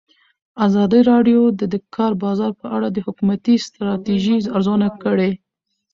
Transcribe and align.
ازادي 0.65 1.01
راډیو 1.11 1.41
د 1.59 1.61
د 1.73 1.75
کار 1.95 2.11
بازار 2.23 2.51
په 2.61 2.67
اړه 2.75 2.87
د 2.91 2.97
حکومتي 3.05 3.55
ستراتیژۍ 3.67 4.37
ارزونه 4.57 4.87
کړې. 5.03 5.31